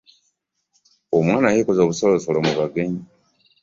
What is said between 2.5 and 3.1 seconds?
bagenyi.